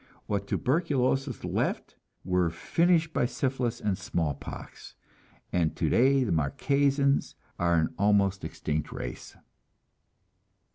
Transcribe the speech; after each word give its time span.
What 0.25 0.47
tuberculosis 0.47 1.45
left 1.45 1.95
were 2.25 2.49
finished 2.49 3.13
by 3.13 3.27
syphilis 3.27 3.79
and 3.79 3.95
smallpox, 3.99 4.95
and 5.53 5.75
today 5.75 6.23
the 6.23 6.31
Marquesans 6.31 7.35
are 7.59 7.75
an 7.75 7.93
almost 7.99 8.43
extinct 8.43 8.91
race. 8.91 9.37